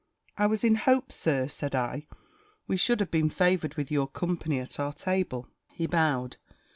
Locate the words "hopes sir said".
0.73-1.75